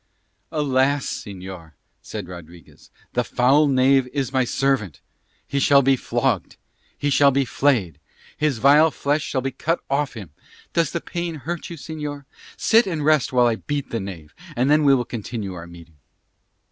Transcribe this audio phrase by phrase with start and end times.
[0.51, 4.99] "Alas, señor," said Rodriguez, "the foul knave is my servant.
[5.47, 6.55] He shall be flogged.
[6.97, 7.99] He shall be flayed.
[8.35, 10.31] His vile flesh shall be cut off him.
[10.73, 12.25] Does the hurt pain you, señor?
[12.57, 15.97] Sit and rest while I beat the knave, and then we will continue our meeting."